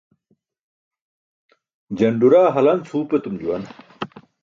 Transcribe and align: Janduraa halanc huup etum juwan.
Janduraa 2.01 2.45
halanc 2.59 2.91
huup 2.93 3.17
etum 3.21 3.41
juwan. 3.47 3.73